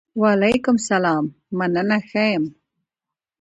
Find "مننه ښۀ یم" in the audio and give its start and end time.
1.57-2.45